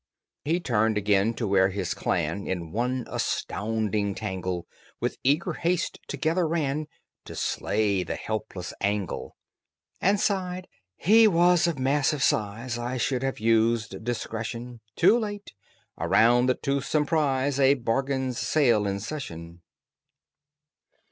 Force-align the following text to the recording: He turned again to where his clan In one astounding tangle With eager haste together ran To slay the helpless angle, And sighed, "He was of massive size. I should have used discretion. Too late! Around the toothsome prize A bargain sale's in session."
He 0.43 0.59
turned 0.59 0.97
again 0.97 1.35
to 1.35 1.47
where 1.47 1.69
his 1.69 1.93
clan 1.93 2.47
In 2.47 2.71
one 2.71 3.05
astounding 3.07 4.15
tangle 4.15 4.65
With 4.99 5.19
eager 5.23 5.53
haste 5.53 5.99
together 6.07 6.47
ran 6.47 6.87
To 7.25 7.35
slay 7.35 8.01
the 8.01 8.15
helpless 8.15 8.73
angle, 8.81 9.35
And 10.01 10.19
sighed, 10.19 10.67
"He 10.97 11.27
was 11.27 11.67
of 11.67 11.77
massive 11.77 12.23
size. 12.23 12.79
I 12.79 12.97
should 12.97 13.21
have 13.21 13.39
used 13.39 14.03
discretion. 14.03 14.79
Too 14.95 15.19
late! 15.19 15.53
Around 15.99 16.47
the 16.47 16.55
toothsome 16.55 17.05
prize 17.05 17.59
A 17.59 17.75
bargain 17.75 18.33
sale's 18.33 18.87
in 18.87 18.99
session." 18.99 19.61